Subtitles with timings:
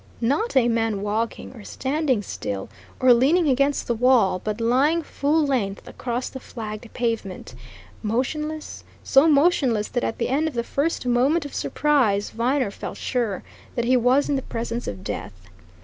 [0.19, 2.69] Not a man walking, or standing still,
[2.99, 7.53] or leaning against the wall, but lying full length across the flagged pavement,
[8.01, 12.97] motionless so motionless that at the end of the first moment of surprise, Viner felt
[12.97, 13.43] sure
[13.75, 15.47] that he was in the presence of death.